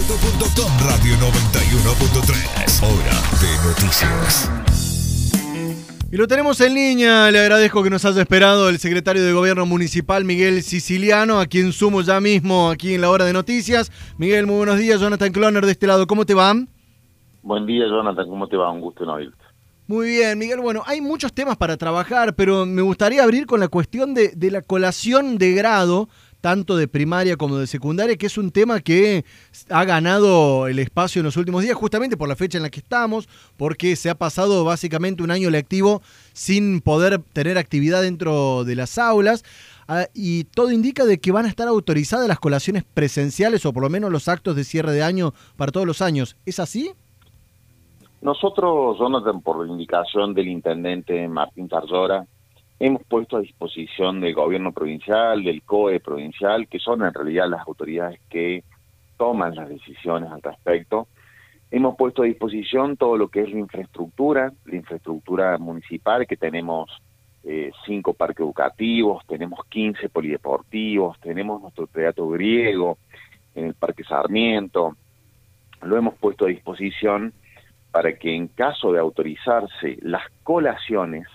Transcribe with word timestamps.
Radio 0.00 1.14
91.3. 1.16 2.82
Hora 2.82 3.16
de 3.38 3.68
noticias. 3.68 4.50
Y 6.10 6.16
lo 6.16 6.26
tenemos 6.26 6.58
en 6.62 6.72
línea, 6.72 7.30
le 7.30 7.38
agradezco 7.38 7.82
que 7.82 7.90
nos 7.90 8.06
haya 8.06 8.22
esperado 8.22 8.70
el 8.70 8.78
secretario 8.78 9.22
de 9.22 9.34
Gobierno 9.34 9.66
Municipal, 9.66 10.24
Miguel 10.24 10.62
Siciliano, 10.62 11.38
a 11.38 11.44
quien 11.44 11.72
sumo 11.72 12.00
ya 12.00 12.18
mismo 12.18 12.70
aquí 12.70 12.94
en 12.94 13.02
la 13.02 13.10
hora 13.10 13.26
de 13.26 13.34
noticias. 13.34 13.92
Miguel, 14.16 14.46
muy 14.46 14.56
buenos 14.56 14.78
días, 14.78 14.98
Jonathan 15.00 15.32
Cloner 15.32 15.66
de 15.66 15.72
este 15.72 15.86
lado, 15.86 16.06
¿cómo 16.06 16.24
te 16.24 16.32
va? 16.32 16.54
Buen 17.42 17.66
día, 17.66 17.84
Jonathan, 17.86 18.26
¿cómo 18.26 18.48
te 18.48 18.56
va? 18.56 18.70
Un 18.70 18.80
gusto 18.80 19.04
en 19.04 19.10
oírte. 19.10 19.44
Muy 19.86 20.08
bien, 20.08 20.38
Miguel. 20.38 20.60
Bueno, 20.60 20.82
hay 20.86 21.02
muchos 21.02 21.30
temas 21.34 21.58
para 21.58 21.76
trabajar, 21.76 22.34
pero 22.34 22.64
me 22.64 22.80
gustaría 22.80 23.22
abrir 23.22 23.44
con 23.44 23.60
la 23.60 23.68
cuestión 23.68 24.14
de, 24.14 24.28
de 24.34 24.50
la 24.50 24.62
colación 24.62 25.36
de 25.36 25.52
grado 25.52 26.08
tanto 26.40 26.76
de 26.76 26.88
primaria 26.88 27.36
como 27.36 27.58
de 27.58 27.66
secundaria, 27.66 28.16
que 28.16 28.26
es 28.26 28.38
un 28.38 28.50
tema 28.50 28.80
que 28.80 29.24
ha 29.68 29.84
ganado 29.84 30.66
el 30.66 30.78
espacio 30.78 31.20
en 31.20 31.26
los 31.26 31.36
últimos 31.36 31.62
días, 31.62 31.76
justamente 31.76 32.16
por 32.16 32.28
la 32.28 32.36
fecha 32.36 32.58
en 32.58 32.62
la 32.62 32.70
que 32.70 32.80
estamos, 32.80 33.28
porque 33.56 33.96
se 33.96 34.10
ha 34.10 34.14
pasado 34.14 34.64
básicamente 34.64 35.22
un 35.22 35.30
año 35.30 35.50
lectivo 35.50 36.02
sin 36.32 36.80
poder 36.80 37.20
tener 37.32 37.58
actividad 37.58 38.02
dentro 38.02 38.64
de 38.64 38.76
las 38.76 38.98
aulas. 38.98 39.44
Ah, 39.88 40.06
y 40.14 40.44
todo 40.44 40.70
indica 40.70 41.04
de 41.04 41.18
que 41.18 41.32
van 41.32 41.46
a 41.46 41.48
estar 41.48 41.66
autorizadas 41.66 42.28
las 42.28 42.38
colaciones 42.38 42.84
presenciales 42.84 43.66
o 43.66 43.72
por 43.72 43.82
lo 43.82 43.90
menos 43.90 44.12
los 44.12 44.28
actos 44.28 44.54
de 44.54 44.62
cierre 44.62 44.92
de 44.92 45.02
año 45.02 45.34
para 45.56 45.72
todos 45.72 45.86
los 45.86 46.00
años. 46.00 46.36
¿Es 46.46 46.60
así? 46.60 46.92
Nosotros, 48.22 48.98
Jonathan, 48.98 49.40
por 49.40 49.66
indicación 49.66 50.34
del 50.34 50.48
intendente 50.48 51.26
Martín 51.26 51.68
Tarzora, 51.68 52.26
hemos 52.80 53.04
puesto 53.04 53.36
a 53.36 53.40
disposición 53.40 54.20
del 54.20 54.34
gobierno 54.34 54.72
provincial, 54.72 55.44
del 55.44 55.62
COE 55.62 56.00
provincial, 56.00 56.66
que 56.66 56.78
son 56.78 57.02
en 57.04 57.12
realidad 57.12 57.46
las 57.48 57.66
autoridades 57.68 58.18
que 58.30 58.64
toman 59.18 59.54
las 59.54 59.68
decisiones 59.68 60.32
al 60.32 60.40
respecto. 60.40 61.06
Hemos 61.70 61.94
puesto 61.96 62.22
a 62.22 62.24
disposición 62.24 62.96
todo 62.96 63.18
lo 63.18 63.28
que 63.28 63.42
es 63.42 63.52
la 63.52 63.58
infraestructura, 63.58 64.50
la 64.64 64.76
infraestructura 64.76 65.58
municipal, 65.58 66.26
que 66.26 66.38
tenemos 66.38 66.90
eh, 67.44 67.70
cinco 67.84 68.14
parques 68.14 68.40
educativos, 68.40 69.26
tenemos 69.26 69.60
15 69.68 70.08
polideportivos, 70.08 71.20
tenemos 71.20 71.60
nuestro 71.60 71.86
teatro 71.86 72.28
griego 72.30 72.96
en 73.54 73.66
el 73.66 73.74
Parque 73.74 74.04
Sarmiento. 74.04 74.96
Lo 75.82 75.98
hemos 75.98 76.14
puesto 76.14 76.46
a 76.46 76.48
disposición 76.48 77.34
para 77.92 78.14
que 78.16 78.34
en 78.34 78.48
caso 78.48 78.90
de 78.92 79.00
autorizarse 79.00 79.98
las 80.00 80.22
colaciones 80.42 81.26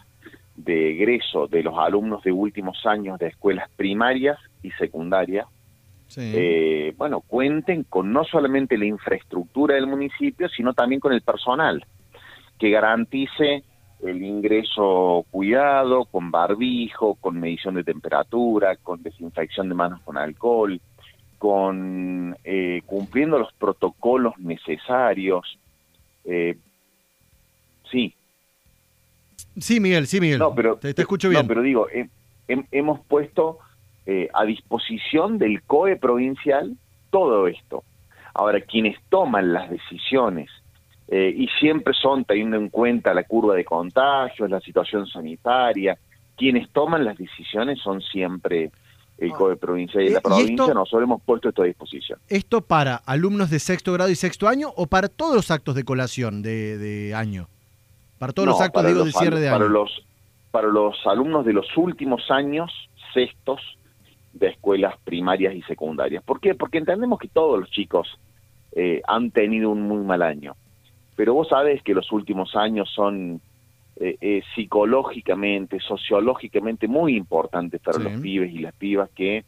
de 0.55 0.91
egreso 0.91 1.47
de 1.47 1.63
los 1.63 1.77
alumnos 1.77 2.23
de 2.23 2.31
últimos 2.31 2.85
años 2.85 3.19
de 3.19 3.27
escuelas 3.27 3.69
primarias 3.75 4.39
y 4.63 4.71
secundarias, 4.71 5.47
eh, 6.17 6.93
bueno, 6.97 7.21
cuenten 7.21 7.83
con 7.83 8.13
no 8.13 8.23
solamente 8.23 8.77
la 8.77 8.85
infraestructura 8.85 9.75
del 9.75 9.87
municipio, 9.87 10.47
sino 10.49 10.73
también 10.73 11.01
con 11.01 11.13
el 11.13 11.21
personal, 11.21 11.85
que 12.57 12.69
garantice 12.69 13.63
el 14.01 14.23
ingreso 14.23 15.25
cuidado, 15.31 16.05
con 16.05 16.31
barbijo, 16.31 17.15
con 17.15 17.39
medición 17.39 17.75
de 17.75 17.83
temperatura, 17.83 18.75
con 18.77 19.01
desinfección 19.01 19.67
de 19.69 19.75
manos 19.75 20.01
con 20.01 20.17
alcohol, 20.17 20.79
con 21.37 22.37
eh, 22.43 22.81
cumpliendo 22.85 23.39
los 23.39 23.51
protocolos 23.53 24.37
necesarios. 24.37 25.59
Eh, 26.23 26.57
sí, 27.91 28.15
Sí, 29.57 29.79
Miguel, 29.79 30.07
sí, 30.07 30.19
Miguel. 30.19 30.39
No, 30.39 30.53
pero, 30.53 30.77
te, 30.77 30.89
escucho 30.89 31.29
bien. 31.29 31.43
No, 31.43 31.47
pero 31.47 31.61
digo, 31.61 31.87
hemos 32.47 32.99
puesto 33.05 33.59
eh, 34.05 34.29
a 34.33 34.45
disposición 34.45 35.37
del 35.37 35.63
COE 35.63 35.95
provincial 35.95 36.75
todo 37.09 37.47
esto. 37.47 37.83
Ahora, 38.33 38.61
quienes 38.61 38.97
toman 39.09 39.53
las 39.53 39.69
decisiones, 39.69 40.49
eh, 41.07 41.33
y 41.35 41.47
siempre 41.59 41.93
son 41.93 42.25
teniendo 42.25 42.57
en 42.57 42.69
cuenta 42.69 43.13
la 43.13 43.23
curva 43.23 43.55
de 43.55 43.63
contagios, 43.63 44.49
la 44.49 44.59
situación 44.59 45.05
sanitaria, 45.07 45.97
quienes 46.35 46.69
toman 46.71 47.05
las 47.05 47.17
decisiones 47.17 47.79
son 47.79 48.01
siempre 48.01 48.71
el 49.17 49.31
ah. 49.31 49.35
COE 49.37 49.55
provincial 49.55 50.03
y 50.03 50.09
la 50.09 50.19
provincia, 50.19 50.73
nosotros 50.73 51.03
hemos 51.03 51.21
puesto 51.21 51.49
esto 51.49 51.61
a 51.61 51.65
disposición. 51.65 52.19
¿Esto 52.27 52.61
para 52.61 52.95
alumnos 52.95 53.49
de 53.49 53.59
sexto 53.59 53.93
grado 53.93 54.09
y 54.09 54.15
sexto 54.15 54.47
año 54.47 54.73
o 54.75 54.87
para 54.87 55.07
todos 55.07 55.35
los 55.35 55.51
actos 55.51 55.75
de 55.75 55.83
colación 55.83 56.41
de, 56.41 56.77
de 56.77 57.13
año? 57.13 57.47
Para 58.17 58.33
todos 58.33 58.47
los 58.47 58.61
actos, 58.61 58.83
de 58.83 59.11
cierre 59.11 59.39
de 59.39 59.49
año. 59.49 59.57
Para 59.57 59.69
los, 59.69 60.05
para 60.51 60.67
los 60.67 60.95
alumnos 61.05 61.45
de 61.45 61.53
los 61.53 61.65
últimos 61.77 62.29
años, 62.31 62.71
sextos, 63.13 63.59
de 64.35 64.47
escuelas 64.47 64.95
primarias 65.03 65.55
y 65.55 65.61
secundarias. 65.63 66.23
¿Por 66.23 66.39
qué? 66.39 66.55
Porque 66.55 66.77
entendemos 66.77 67.19
que 67.19 67.29
todos 67.29 67.59
los 67.59 67.71
chicos 67.71 68.19
eh, 68.73 69.01
han 69.07 69.31
tenido 69.31 69.69
un 69.69 69.81
muy 69.83 70.03
mal 70.03 70.21
año. 70.21 70.55
Pero 71.15 71.33
vos 71.33 71.47
sabés 71.47 71.81
que 71.81 71.93
los 71.93 72.11
últimos 72.11 72.53
años 72.55 72.89
son 72.93 73.39
eh, 73.95 74.17
eh, 74.19 74.41
psicológicamente, 74.53 75.79
sociológicamente 75.79 76.87
muy 76.89 77.15
importantes 77.15 77.79
para 77.79 77.99
los 77.99 78.19
pibes 78.19 78.53
y 78.53 78.59
las 78.59 78.75
pibas 78.75 79.09
que 79.11 79.45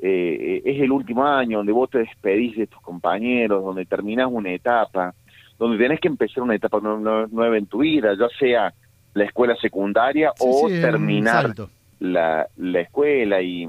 es 0.00 0.80
el 0.80 0.92
último 0.92 1.26
año 1.26 1.58
donde 1.58 1.72
vos 1.72 1.90
te 1.90 1.98
despedís 1.98 2.56
de 2.56 2.68
tus 2.68 2.80
compañeros, 2.80 3.64
donde 3.64 3.84
terminás 3.84 4.28
una 4.30 4.52
etapa, 4.52 5.12
donde 5.58 5.78
tenés 5.78 6.00
que 6.00 6.08
empezar 6.08 6.42
una 6.42 6.54
etapa 6.54 6.80
nueva 6.80 7.56
en 7.56 7.66
tu 7.66 7.78
vida, 7.78 8.14
ya 8.18 8.28
sea 8.38 8.72
la 9.14 9.24
escuela 9.24 9.56
secundaria 9.56 10.32
o 10.38 10.68
terminar 10.68 11.54
la, 11.98 12.46
la 12.56 12.80
escuela 12.80 13.42
y 13.42 13.66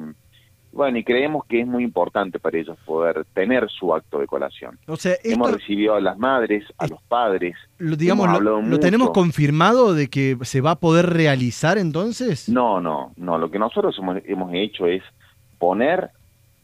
bueno, 0.72 1.00
y 1.00 1.03
creemos 1.03 1.45
que 1.45 1.61
es 1.61 1.67
muy 1.67 1.83
importante 1.83 2.39
para 2.39 2.57
ellos 2.59 2.77
poder 2.85 3.25
tener 3.33 3.67
su 3.69 3.94
acto 3.94 4.19
de 4.19 4.27
colación. 4.27 4.77
O 4.85 4.97
sea, 4.97 5.16
hemos 5.23 5.51
recibido 5.51 5.95
a 5.95 6.01
las 6.01 6.17
madres, 6.19 6.63
a 6.77 6.88
los 6.88 7.01
padres. 7.01 7.55
Lo, 7.79 7.95
digamos, 7.95 8.39
lo, 8.39 8.79
tenemos 8.79 9.09
confirmado 9.09 9.95
de 9.95 10.09
que 10.09 10.38
se 10.44 10.61
va 10.61 10.71
a 10.71 10.75
poder 10.79 11.07
realizar 11.07 11.79
entonces? 11.79 12.47
No, 12.50 12.79
no, 12.79 13.13
no. 13.17 13.39
Lo 13.39 13.50
que 13.50 13.57
nosotros 13.57 13.97
hemos, 13.97 14.17
hemos 14.25 14.53
hecho 14.53 14.85
es 14.85 15.01
poner 15.57 16.11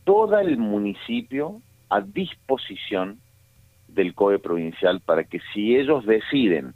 todo 0.04 0.38
el 0.40 0.58
municipio 0.58 1.62
a 1.90 2.02
disposición 2.02 3.20
del 3.96 4.14
COE 4.14 4.40
provincial 4.40 5.02
para 5.02 5.24
que 5.24 5.40
si 5.54 5.76
ellos 5.76 6.06
deciden, 6.06 6.74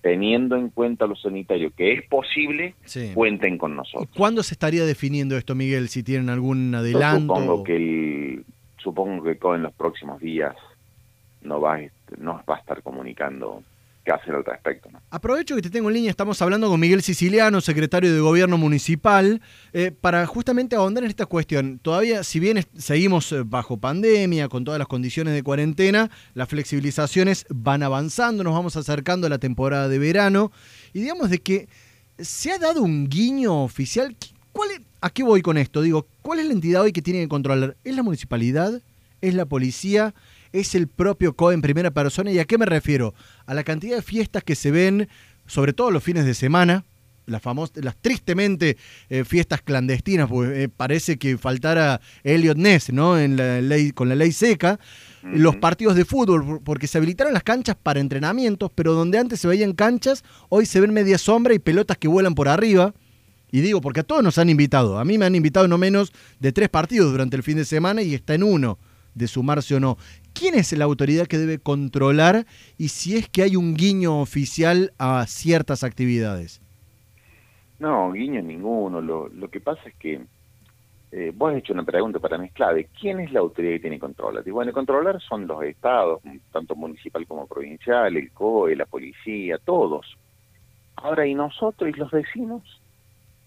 teniendo 0.00 0.56
en 0.56 0.70
cuenta 0.70 1.06
lo 1.06 1.16
sanitario, 1.16 1.72
que 1.76 1.92
es 1.92 2.02
posible, 2.08 2.74
cuenten 3.14 3.58
con 3.58 3.76
nosotros. 3.76 4.08
¿Cuándo 4.16 4.42
se 4.42 4.54
estaría 4.54 4.84
definiendo 4.84 5.36
esto, 5.36 5.54
Miguel? 5.54 5.88
Si 5.88 6.02
tienen 6.02 6.30
algún 6.30 6.74
adelanto. 6.74 7.34
supongo 7.34 7.64
que 7.64 7.76
el, 7.76 8.44
supongo 8.78 9.22
que 9.22 9.36
COE 9.36 9.56
en 9.56 9.64
los 9.64 9.74
próximos 9.74 10.20
días 10.20 10.56
no 11.42 11.60
va, 11.60 11.80
nos 12.18 12.40
va 12.40 12.56
a 12.56 12.58
estar 12.58 12.82
comunicando 12.82 13.62
qué 14.04 14.12
hacer 14.12 14.34
al 14.34 14.44
respecto. 14.44 14.88
Aprovecho 15.10 15.56
que 15.56 15.62
te 15.62 15.70
tengo 15.70 15.88
en 15.88 15.94
línea, 15.94 16.10
estamos 16.10 16.40
hablando 16.42 16.68
con 16.68 16.80
Miguel 16.80 17.02
Siciliano, 17.02 17.60
secretario 17.60 18.12
de 18.12 18.20
Gobierno 18.20 18.58
Municipal, 18.58 19.40
eh, 19.72 19.92
para 19.92 20.26
justamente 20.26 20.76
ahondar 20.76 21.04
en 21.04 21.10
esta 21.10 21.26
cuestión. 21.26 21.78
Todavía, 21.78 22.24
si 22.24 22.40
bien 22.40 22.64
seguimos 22.76 23.30
eh, 23.32 23.42
bajo 23.44 23.76
pandemia, 23.76 24.48
con 24.48 24.64
todas 24.64 24.78
las 24.78 24.88
condiciones 24.88 25.34
de 25.34 25.42
cuarentena, 25.42 26.10
las 26.34 26.48
flexibilizaciones 26.48 27.46
van 27.50 27.82
avanzando, 27.82 28.44
nos 28.44 28.54
vamos 28.54 28.76
acercando 28.76 29.26
a 29.26 29.30
la 29.30 29.38
temporada 29.38 29.88
de 29.88 29.98
verano, 29.98 30.52
y 30.92 31.00
digamos 31.00 31.30
de 31.30 31.38
que 31.38 31.68
se 32.18 32.52
ha 32.52 32.58
dado 32.58 32.82
un 32.82 33.08
guiño 33.08 33.62
oficial. 33.62 34.16
¿Cuál 34.52 34.70
¿A 35.02 35.08
qué 35.08 35.22
voy 35.22 35.40
con 35.40 35.56
esto? 35.56 35.80
Digo, 35.80 36.06
¿cuál 36.20 36.40
es 36.40 36.46
la 36.46 36.52
entidad 36.52 36.82
hoy 36.82 36.92
que 36.92 37.00
tiene 37.00 37.20
que 37.20 37.28
controlar? 37.28 37.76
¿Es 37.84 37.96
la 37.96 38.02
municipalidad? 38.02 38.82
¿Es 39.22 39.34
la 39.34 39.46
policía? 39.46 40.14
Es 40.52 40.74
el 40.74 40.88
propio 40.88 41.34
COE 41.34 41.54
en 41.54 41.62
primera 41.62 41.90
persona. 41.90 42.30
¿Y 42.30 42.38
a 42.38 42.44
qué 42.44 42.58
me 42.58 42.66
refiero? 42.66 43.14
A 43.46 43.54
la 43.54 43.64
cantidad 43.64 43.96
de 43.96 44.02
fiestas 44.02 44.44
que 44.44 44.54
se 44.54 44.70
ven, 44.70 45.08
sobre 45.46 45.72
todo 45.72 45.90
los 45.90 46.02
fines 46.02 46.24
de 46.24 46.34
semana, 46.34 46.84
las 47.26 47.42
famosas, 47.42 47.84
las 47.84 47.96
tristemente 47.96 48.76
eh, 49.08 49.24
fiestas 49.24 49.62
clandestinas, 49.62 50.28
porque 50.28 50.64
eh, 50.64 50.68
parece 50.68 51.18
que 51.18 51.38
faltara 51.38 52.00
Elliot 52.24 52.56
Ness, 52.56 52.92
¿no? 52.92 53.18
En 53.18 53.36
la 53.36 53.60
ley, 53.60 53.92
con 53.92 54.08
la 54.08 54.14
ley 54.14 54.32
seca. 54.32 54.78
Los 55.22 55.56
partidos 55.56 55.96
de 55.96 56.04
fútbol, 56.04 56.60
porque 56.64 56.86
se 56.86 56.98
habilitaron 56.98 57.34
las 57.34 57.42
canchas 57.42 57.76
para 57.80 58.00
entrenamientos, 58.00 58.70
pero 58.74 58.94
donde 58.94 59.18
antes 59.18 59.40
se 59.40 59.48
veían 59.48 59.74
canchas, 59.74 60.24
hoy 60.48 60.64
se 60.64 60.80
ven 60.80 60.94
media 60.94 61.18
sombra 61.18 61.52
y 61.52 61.58
pelotas 61.58 61.98
que 61.98 62.08
vuelan 62.08 62.34
por 62.34 62.48
arriba. 62.48 62.94
Y 63.52 63.60
digo, 63.60 63.80
porque 63.80 64.00
a 64.00 64.02
todos 64.04 64.22
nos 64.22 64.38
han 64.38 64.48
invitado. 64.48 64.98
A 64.98 65.04
mí 65.04 65.18
me 65.18 65.26
han 65.26 65.34
invitado 65.34 65.68
no 65.68 65.76
menos 65.76 66.12
de 66.38 66.52
tres 66.52 66.68
partidos 66.68 67.10
durante 67.10 67.36
el 67.36 67.42
fin 67.42 67.56
de 67.56 67.64
semana 67.64 68.00
y 68.00 68.14
está 68.14 68.34
en 68.34 68.44
uno 68.44 68.78
de 69.14 69.28
sumarse 69.28 69.74
o 69.74 69.80
no. 69.80 69.96
¿Quién 70.32 70.54
es 70.54 70.72
la 70.72 70.84
autoridad 70.84 71.26
que 71.26 71.38
debe 71.38 71.58
controlar 71.58 72.46
y 72.78 72.88
si 72.88 73.16
es 73.16 73.28
que 73.28 73.42
hay 73.42 73.56
un 73.56 73.74
guiño 73.74 74.20
oficial 74.20 74.92
a 74.98 75.26
ciertas 75.26 75.84
actividades? 75.84 76.60
No, 77.78 78.12
guiño 78.12 78.42
ninguno. 78.42 79.00
Lo, 79.00 79.28
lo 79.28 79.48
que 79.48 79.60
pasa 79.60 79.80
es 79.86 79.94
que 79.96 80.20
eh, 81.12 81.32
vos 81.34 81.50
has 81.50 81.58
hecho 81.58 81.72
una 81.72 81.82
pregunta 81.82 82.20
para 82.20 82.38
mí 82.38 82.46
es 82.46 82.52
clave. 82.52 82.88
¿Quién 83.00 83.18
es 83.20 83.32
la 83.32 83.40
autoridad 83.40 83.74
que 83.74 83.80
tiene 83.80 83.98
controlar? 83.98 84.46
Y 84.46 84.50
bueno, 84.50 84.72
controlar 84.72 85.20
son 85.20 85.46
los 85.46 85.62
estados, 85.64 86.20
tanto 86.52 86.76
municipal 86.76 87.26
como 87.26 87.46
provincial, 87.48 88.16
el 88.16 88.30
COE, 88.30 88.76
la 88.76 88.86
policía, 88.86 89.58
todos. 89.58 90.16
Ahora, 90.96 91.26
¿y 91.26 91.34
nosotros 91.34 91.90
y 91.90 91.98
los 91.98 92.10
vecinos? 92.10 92.62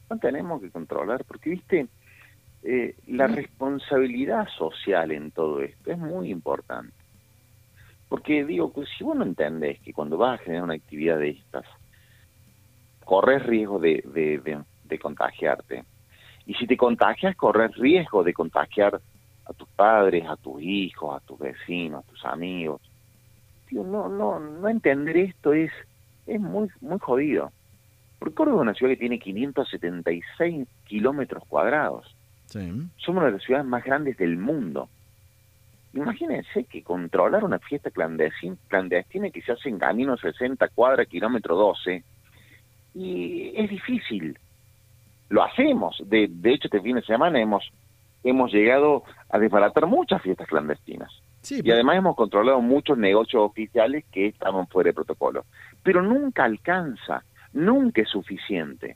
No 0.09 0.17
tenemos 0.17 0.61
que 0.61 0.71
controlar, 0.71 1.23
porque, 1.23 1.51
viste, 1.51 1.87
eh, 2.65 2.95
la 3.07 3.27
responsabilidad 3.27 4.47
social 4.57 5.11
en 5.11 5.31
todo 5.31 5.61
esto 5.61 5.91
es 5.91 5.97
muy 5.97 6.31
importante. 6.31 6.93
Porque 8.07 8.45
digo, 8.45 8.71
pues, 8.71 8.87
si 8.97 9.03
vos 9.03 9.17
no 9.17 9.23
entendés 9.23 9.79
que 9.81 9.91
cuando 9.91 10.17
vas 10.17 10.39
a 10.39 10.43
generar 10.43 10.63
una 10.63 10.75
actividad 10.75 11.19
de 11.19 11.31
estas, 11.31 11.65
corres 13.03 13.45
riesgo 13.45 13.79
de, 13.79 14.01
de, 14.85 14.99
contagiarte. 14.99 15.83
Y 16.45 16.53
si 16.53 16.67
te 16.67 16.77
contagias, 16.77 17.35
corres 17.35 17.75
riesgo 17.75 18.23
de 18.23 18.33
contagiar 18.33 19.01
a 19.45 19.53
tus 19.53 19.67
padres, 19.69 20.23
a 20.27 20.35
tus 20.35 20.61
hijos, 20.61 21.17
a 21.17 21.25
tus 21.25 21.39
vecinos, 21.39 22.05
a 22.05 22.09
tus 22.09 22.23
amigos. 22.25 22.79
no, 23.71 24.07
no, 24.07 24.39
no 24.39 24.69
entender 24.69 25.17
esto 25.17 25.51
es, 25.51 25.71
es 26.27 26.39
muy, 26.39 26.69
muy 26.79 26.99
jodido. 26.99 27.51
Porque 28.19 28.35
Córdoba 28.35 28.57
es 28.57 28.61
una 28.61 28.73
ciudad 28.75 28.93
que 28.93 28.99
tiene 28.99 29.19
576 29.19 30.67
kilómetros 30.85 31.43
cuadrados. 31.45 32.15
Somos 32.97 33.21
una 33.21 33.25
de 33.27 33.31
las 33.33 33.43
ciudades 33.43 33.65
más 33.65 33.83
grandes 33.83 34.17
del 34.17 34.37
mundo. 34.37 34.89
Imagínense 35.93 36.63
que 36.63 36.81
controlar 36.81 37.43
una 37.43 37.59
fiesta 37.59 37.91
clandestina, 37.91 38.55
clandestina 38.67 39.29
que 39.29 39.41
se 39.41 39.51
hace 39.51 39.69
en 39.69 39.77
camino 39.77 40.17
60 40.17 40.67
cuadras, 40.69 41.07
kilómetro 41.07 41.55
12, 41.55 42.03
y 42.95 43.53
es 43.55 43.69
difícil. 43.69 44.37
Lo 45.29 45.43
hacemos. 45.43 46.01
De, 46.05 46.27
de 46.29 46.53
hecho, 46.53 46.67
este 46.67 46.81
fin 46.81 46.95
de 46.95 47.03
semana 47.03 47.39
hemos, 47.39 47.71
hemos 48.23 48.51
llegado 48.51 49.03
a 49.29 49.37
desbaratar 49.37 49.85
muchas 49.85 50.21
fiestas 50.21 50.47
clandestinas. 50.47 51.11
y 51.49 51.71
además 51.71 51.97
hemos 51.97 52.15
controlado 52.15 52.61
muchos 52.61 52.97
negocios 52.97 53.43
oficiales 53.43 54.05
que 54.11 54.27
estaban 54.27 54.67
fuera 54.67 54.89
de 54.89 54.93
protocolo. 54.93 55.45
Pero 55.83 56.01
nunca 56.01 56.43
alcanza, 56.43 57.23
nunca 57.53 58.01
es 58.01 58.09
suficiente. 58.09 58.95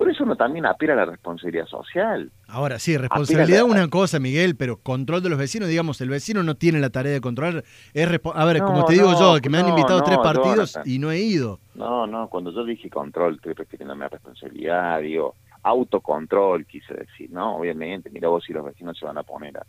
Por 0.00 0.08
eso 0.08 0.24
uno 0.24 0.34
también 0.34 0.64
apela 0.64 0.94
a 0.94 0.96
la 0.96 1.04
responsabilidad 1.04 1.66
social. 1.66 2.32
Ahora, 2.48 2.78
sí, 2.78 2.96
responsabilidad 2.96 3.58
es 3.58 3.64
una 3.64 3.86
cosa, 3.88 4.18
Miguel, 4.18 4.56
pero 4.56 4.78
control 4.78 5.22
de 5.22 5.28
los 5.28 5.38
vecinos, 5.38 5.68
digamos, 5.68 6.00
el 6.00 6.08
vecino 6.08 6.42
no 6.42 6.54
tiene 6.54 6.80
la 6.80 6.88
tarea 6.88 7.12
de 7.12 7.20
controlar. 7.20 7.64
Es 7.92 8.08
a 8.08 8.44
ver, 8.46 8.60
como 8.60 8.86
te 8.86 8.94
digo 8.94 9.12
yo, 9.20 9.38
que 9.42 9.50
me 9.50 9.58
han 9.58 9.68
invitado 9.68 10.02
tres 10.02 10.16
partidos 10.16 10.78
y 10.86 10.98
no 10.98 11.10
he 11.10 11.18
ido. 11.18 11.60
No, 11.74 12.06
no, 12.06 12.30
cuando 12.30 12.50
yo 12.50 12.64
dije 12.64 12.88
control, 12.88 13.34
estoy 13.34 13.52
refiriéndome 13.52 14.06
a 14.06 14.08
responsabilidad, 14.08 15.02
digo, 15.02 15.34
autocontrol, 15.64 16.64
quise 16.64 16.94
decir, 16.94 17.30
¿no? 17.30 17.58
Obviamente, 17.58 18.08
mira 18.08 18.30
vos 18.30 18.42
si 18.42 18.54
los 18.54 18.64
vecinos 18.64 18.98
se 18.98 19.04
van 19.04 19.18
a 19.18 19.22
poner 19.22 19.58
a, 19.58 19.66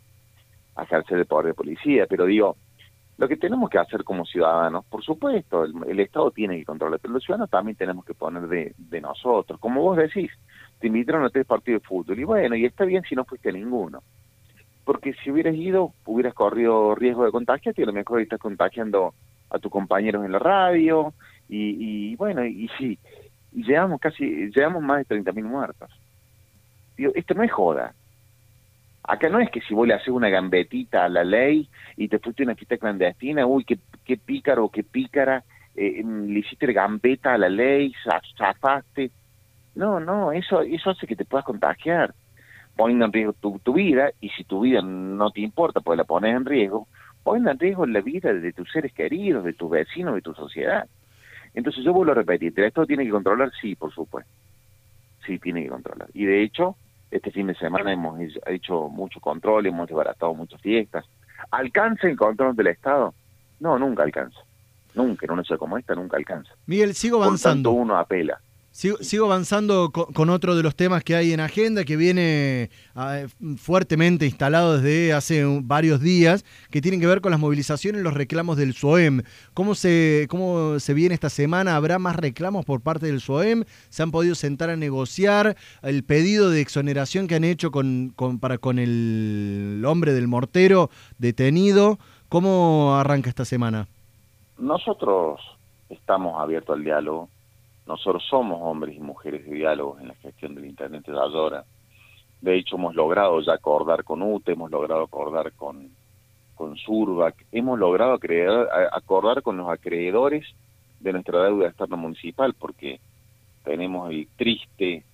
a 0.76 0.84
ejercer 0.84 1.18
el 1.18 1.26
poder 1.26 1.48
de 1.48 1.54
policía, 1.54 2.06
pero 2.08 2.24
digo, 2.24 2.56
lo 3.18 3.28
que 3.28 3.36
tenemos 3.36 3.70
que 3.70 3.78
hacer 3.78 4.04
como 4.04 4.24
ciudadanos, 4.24 4.84
por 4.86 5.04
supuesto, 5.04 5.64
el, 5.64 6.00
Estado 6.00 6.30
tiene 6.30 6.58
que 6.58 6.64
controlar, 6.64 6.98
pero 7.00 7.14
los 7.14 7.22
ciudadanos 7.22 7.50
también 7.50 7.76
tenemos 7.76 8.04
que 8.04 8.14
poner 8.14 8.48
de, 8.48 8.74
de 8.76 9.00
nosotros. 9.00 9.60
Como 9.60 9.82
vos 9.82 9.96
decís, 9.96 10.30
te 10.80 10.86
invitaron 10.86 11.24
a 11.24 11.30
tres 11.30 11.46
partidos 11.46 11.82
de 11.82 11.88
fútbol, 11.88 12.18
y 12.18 12.24
bueno, 12.24 12.56
y 12.56 12.64
está 12.64 12.84
bien 12.84 13.02
si 13.08 13.14
no 13.14 13.24
fuiste 13.24 13.50
a 13.50 13.52
ninguno. 13.52 14.02
Porque 14.84 15.12
si 15.22 15.30
hubieras 15.30 15.54
ido, 15.54 15.92
hubieras 16.06 16.34
corrido 16.34 16.94
riesgo 16.94 17.24
de 17.24 17.30
contagiarte 17.30 17.82
y 17.82 17.84
a 17.84 17.86
lo 17.86 17.92
mejor 17.92 18.20
estás 18.20 18.40
contagiando 18.40 19.14
a 19.50 19.58
tus 19.58 19.70
compañeros 19.70 20.24
en 20.24 20.32
la 20.32 20.38
radio, 20.38 21.12
y, 21.48 22.12
y 22.12 22.16
bueno, 22.16 22.44
y 22.44 22.68
sí, 22.78 22.98
llevamos 23.52 24.00
casi, 24.00 24.50
llevamos 24.50 24.82
más 24.82 25.06
de 25.06 25.22
30.000 25.22 25.42
muertos. 25.44 25.90
Digo, 26.96 27.12
esto 27.14 27.34
no 27.34 27.42
es 27.42 27.52
joda, 27.52 27.94
Acá 29.04 29.28
no 29.28 29.40
es 29.40 29.50
que 29.50 29.60
si 29.62 29.74
vos 29.74 29.86
le 29.86 29.94
haces 29.94 30.08
una 30.08 30.28
gambetita 30.28 31.04
a 31.04 31.08
la 31.08 31.24
ley 31.24 31.68
y 31.96 32.08
te 32.08 32.18
fuiste 32.18 32.44
una 32.44 32.54
fiesta 32.54 32.76
clandestina, 32.76 33.46
uy, 33.46 33.64
qué, 33.64 33.78
qué 34.04 34.16
pícaro, 34.16 34.68
qué 34.68 34.84
pícara, 34.84 35.42
eh, 35.74 36.02
le 36.04 36.38
hiciste 36.38 36.72
gambeta 36.72 37.34
a 37.34 37.38
la 37.38 37.48
ley, 37.48 37.92
zafaste. 38.36 39.10
No, 39.74 39.98
no, 39.98 40.32
eso, 40.32 40.62
eso 40.62 40.90
hace 40.90 41.06
que 41.06 41.16
te 41.16 41.24
puedas 41.24 41.44
contagiar, 41.44 42.14
poniendo 42.76 43.06
en 43.06 43.12
riesgo 43.12 43.32
tu, 43.32 43.58
tu 43.58 43.72
vida, 43.72 44.10
y 44.20 44.28
si 44.30 44.44
tu 44.44 44.60
vida 44.60 44.82
no 44.82 45.30
te 45.30 45.40
importa, 45.40 45.80
pues 45.80 45.96
la 45.96 46.04
pones 46.04 46.36
en 46.36 46.44
riesgo, 46.44 46.86
poniendo 47.24 47.50
en 47.50 47.58
riesgo 47.58 47.86
la 47.86 48.00
vida 48.02 48.32
de 48.32 48.52
tus 48.52 48.70
seres 48.70 48.92
queridos, 48.92 49.44
de 49.44 49.54
tus 49.54 49.70
vecinos, 49.70 50.14
de 50.14 50.22
tu 50.22 50.34
sociedad. 50.34 50.86
Entonces 51.54 51.84
yo 51.84 51.92
vuelvo 51.92 52.12
a 52.12 52.16
repetir, 52.16 52.58
¿esto 52.60 52.86
tiene 52.86 53.04
que 53.04 53.10
controlar? 53.10 53.50
Sí, 53.60 53.74
por 53.74 53.92
supuesto. 53.92 54.30
Sí, 55.26 55.38
tiene 55.38 55.64
que 55.64 55.68
controlar. 55.68 56.08
Y 56.14 56.24
de 56.24 56.42
hecho, 56.42 56.76
este 57.12 57.30
fin 57.30 57.46
de 57.46 57.54
semana 57.54 57.92
hemos 57.92 58.18
hecho 58.46 58.88
mucho 58.88 59.20
control, 59.20 59.66
hemos 59.66 59.86
desbaratado 59.86 60.34
muchas 60.34 60.60
fiestas. 60.62 61.04
¿Alcanza 61.50 62.08
el 62.08 62.16
control 62.16 62.56
del 62.56 62.68
Estado? 62.68 63.14
No, 63.60 63.78
nunca 63.78 64.02
alcanza. 64.02 64.40
Nunca, 64.94 65.26
en 65.26 65.32
una 65.32 65.44
ciudad 65.44 65.58
como 65.58 65.76
esta, 65.76 65.94
nunca 65.94 66.16
alcanza. 66.16 66.52
Miguel, 66.66 66.94
sigo 66.94 67.22
avanzando. 67.22 67.70
uno 67.72 67.98
apela. 67.98 68.40
Sigo, 68.72 69.26
avanzando 69.26 69.90
con, 69.90 70.30
otro 70.30 70.56
de 70.56 70.62
los 70.62 70.74
temas 70.74 71.04
que 71.04 71.14
hay 71.14 71.34
en 71.34 71.40
agenda, 71.40 71.84
que 71.84 71.94
viene 71.94 72.70
ah, 72.94 73.26
fuertemente 73.58 74.24
instalado 74.24 74.78
desde 74.78 75.12
hace 75.12 75.44
varios 75.62 76.00
días, 76.00 76.42
que 76.70 76.80
tienen 76.80 76.98
que 76.98 77.06
ver 77.06 77.20
con 77.20 77.32
las 77.32 77.38
movilizaciones 77.38 78.00
y 78.00 78.04
los 78.04 78.14
reclamos 78.14 78.56
del 78.56 78.72
SOEM. 78.72 79.24
¿Cómo 79.52 79.74
se, 79.74 80.26
¿Cómo 80.30 80.80
se 80.80 80.94
viene 80.94 81.14
esta 81.14 81.28
semana? 81.28 81.76
¿Habrá 81.76 81.98
más 81.98 82.16
reclamos 82.16 82.64
por 82.64 82.80
parte 82.80 83.04
del 83.06 83.20
SOEM? 83.20 83.64
¿Se 83.90 84.02
han 84.02 84.10
podido 84.10 84.34
sentar 84.34 84.70
a 84.70 84.76
negociar 84.76 85.54
el 85.82 86.02
pedido 86.02 86.48
de 86.48 86.62
exoneración 86.62 87.28
que 87.28 87.34
han 87.34 87.44
hecho 87.44 87.70
con, 87.70 88.14
con, 88.16 88.38
para, 88.38 88.56
con 88.56 88.78
el 88.78 89.84
hombre 89.86 90.14
del 90.14 90.28
mortero 90.28 90.88
detenido? 91.18 91.98
¿Cómo 92.30 92.96
arranca 92.96 93.28
esta 93.28 93.44
semana? 93.44 93.86
Nosotros 94.56 95.40
estamos 95.90 96.40
abiertos 96.40 96.74
al 96.74 96.84
diálogo 96.84 97.28
nosotros 97.86 98.24
somos 98.28 98.60
hombres 98.62 98.96
y 98.96 99.00
mujeres 99.00 99.44
de 99.44 99.54
diálogo 99.54 99.98
en 100.00 100.08
la 100.08 100.14
gestión 100.14 100.54
del 100.54 100.66
Internet 100.66 101.04
de 101.06 101.12
Ayora. 101.12 101.64
De 102.40 102.56
hecho, 102.56 102.76
hemos 102.76 102.94
logrado 102.94 103.40
ya 103.40 103.54
acordar 103.54 104.04
con 104.04 104.22
UTE, 104.22 104.52
hemos 104.52 104.70
logrado 104.70 105.02
acordar 105.02 105.52
con, 105.52 105.90
con 106.54 106.76
Surbac, 106.76 107.34
hemos 107.52 107.78
logrado 107.78 108.18
acordar 108.92 109.42
con 109.42 109.56
los 109.56 109.68
acreedores 109.68 110.46
de 111.00 111.12
nuestra 111.12 111.44
deuda 111.44 111.68
externa 111.68 111.96
municipal, 111.96 112.54
porque 112.54 113.00
tenemos 113.64 114.10
el 114.10 114.28
triste 114.36 115.04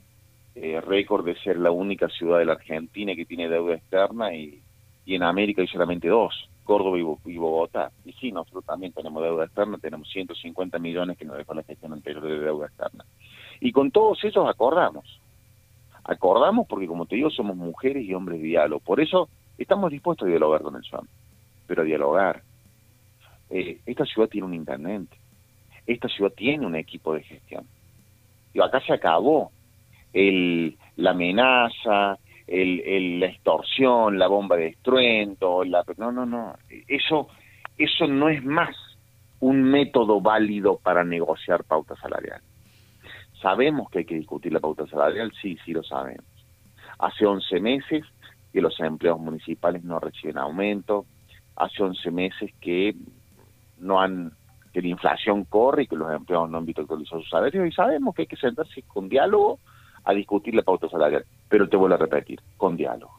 eh, 0.55 0.81
récord 0.81 1.25
de 1.25 1.37
ser 1.37 1.59
la 1.59 1.71
única 1.71 2.09
ciudad 2.09 2.39
de 2.39 2.47
la 2.47 2.53
Argentina 2.53 3.15
que 3.15 3.25
tiene 3.25 3.49
deuda 3.49 3.75
externa 3.75 4.35
y, 4.35 4.61
y 5.07 5.15
en 5.15 5.23
América 5.23 5.63
hay 5.63 5.69
solamente 5.69 6.09
dos. 6.09 6.49
Córdoba 6.69 6.99
y, 6.99 7.39
Bogotá. 7.39 7.91
Y 8.05 8.13
sí, 8.13 8.31
nosotros 8.31 8.63
también 8.67 8.93
tenemos 8.93 9.23
deuda 9.23 9.47
externa, 9.47 9.79
tenemos 9.79 10.07
150 10.11 10.79
millones 10.79 11.17
que 11.17 11.25
nos 11.25 11.39
dejó 11.39 11.55
la 11.55 11.63
gestión 11.63 11.95
anterior 11.95 12.23
de 12.23 12.41
deuda 12.41 12.67
externa. 12.67 13.07
Y 13.59 13.73
con 13.73 13.91
todos 13.91 14.23
esos 14.23 14.47
acordamos. 14.47 15.19
Acordamos 16.05 16.67
porque, 16.69 16.87
como 16.87 17.07
te 17.07 17.17
digo, 17.17 17.31
somos 17.31 17.57
mujeres 17.57 18.05
y 18.05 18.13
hombres 18.13 18.39
de 18.43 18.49
diálogo. 18.49 18.81
Por 18.81 19.01
eso 19.01 19.31
estamos 19.57 19.91
dispuestos 19.91 20.27
a 20.27 20.29
dialogar 20.29 20.61
con 20.61 20.77
el 20.77 20.85
SUAM, 20.85 21.07
pero 21.67 21.81
a 21.81 21.85
dialogar. 21.87 22.43
Eh, 23.49 23.81
esta 23.87 24.05
ciudad 24.05 24.29
tiene 24.29 24.47
un 24.47 24.53
intendente, 24.53 25.17
esta 25.87 26.07
ciudad 26.09 26.33
tiene 26.37 26.67
un 26.67 26.75
equipo 26.75 27.15
de 27.15 27.23
gestión. 27.23 27.65
Y 28.53 28.61
acá 28.61 28.83
se 28.83 28.93
acabó 28.93 29.53
el, 30.13 30.77
la 30.97 31.13
amenaza, 31.13 32.19
el, 32.49 33.21
la 33.21 33.27
extorsión, 33.27 34.19
la 34.19 34.27
bomba 34.27 34.57
de 34.57 34.69
estruendo, 34.69 35.65
la, 35.65 35.85
no, 35.99 36.11
no, 36.11 36.25
no, 36.25 36.55
eso, 36.89 37.29
eso 37.77 38.07
no 38.07 38.29
es 38.29 38.43
más 38.45 38.75
un 39.41 39.63
método 39.63 40.21
válido 40.21 40.79
para 40.79 41.05
negociar 41.05 41.65
pauta 41.65 41.95
salarial. 41.97 42.41
¿Sabemos 43.41 43.89
que 43.91 44.01
hay 44.01 44.05
que 44.05 44.17
discutir 44.17 44.53
la 44.53 44.61
pauta 44.61 44.87
salarial? 44.87 45.33
Sí, 45.41 45.57
sí 45.65 45.73
lo 45.73 45.83
sabemos. 45.83 46.25
Hace 46.99 47.27
11 47.27 47.61
meses 47.61 48.05
que 48.53 48.61
los 48.61 48.79
empleados 48.81 49.21
municipales 49.21 49.85
no 49.85 50.01
reciben 50.01 50.39
aumento, 50.39 51.05
hace 51.55 51.83
11 51.83 52.11
meses 52.11 52.51
que 52.61 52.95
no 53.79 54.01
han 54.01 54.33
que 54.73 54.83
la 54.83 54.89
inflación 54.89 55.45
corre 55.45 55.85
y 55.85 55.87
que 55.87 55.97
los 55.97 56.13
empleados 56.13 56.51
no 56.51 56.59
han 56.59 56.67
visto 56.67 56.83
actualizar 56.83 57.19
sus 57.19 57.31
salarios 57.31 57.67
y 57.67 57.73
sabemos 57.73 58.15
que 58.15 58.23
hay 58.23 58.29
que 58.29 58.37
sentarse 58.37 58.83
con 58.83 59.09
diálogo 59.09 59.59
a 60.05 60.13
discutir 60.13 60.55
la 60.55 60.63
pauta 60.63 60.89
salarial. 60.89 61.25
Pero 61.49 61.69
te 61.69 61.77
vuelvo 61.77 61.95
a 61.95 61.99
repetir, 61.99 62.41
con 62.57 62.77
diálogo. 62.77 63.19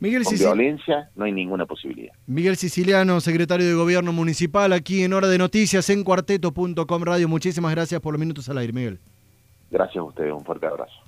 Miguel 0.00 0.22
con 0.22 0.34
violencia 0.34 1.10
no 1.16 1.24
hay 1.24 1.32
ninguna 1.32 1.66
posibilidad. 1.66 2.12
Miguel 2.26 2.56
Siciliano, 2.56 3.20
secretario 3.20 3.66
de 3.66 3.74
Gobierno 3.74 4.12
Municipal, 4.12 4.72
aquí 4.72 5.02
en 5.02 5.12
Hora 5.12 5.26
de 5.26 5.38
Noticias 5.38 5.90
en 5.90 6.04
cuarteto.com 6.04 7.02
Radio. 7.02 7.28
Muchísimas 7.28 7.72
gracias 7.72 8.00
por 8.00 8.12
los 8.12 8.20
minutos 8.20 8.48
al 8.48 8.58
aire, 8.58 8.72
Miguel. 8.72 9.00
Gracias 9.70 9.96
a 9.96 10.04
ustedes, 10.04 10.32
un 10.32 10.44
fuerte 10.44 10.66
abrazo. 10.66 11.07